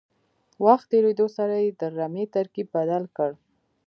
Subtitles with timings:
[0.65, 3.31] وخت تېرېدو سره یې د رمې ترکیب بدل کړ.